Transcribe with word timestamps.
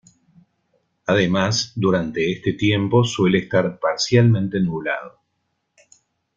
Además, 1.05 1.73
durante 1.75 2.31
este 2.31 2.53
tiempo 2.53 3.03
suele 3.03 3.37
estar 3.37 3.79
parcialmente 3.79 4.59
nublado. 4.59 5.19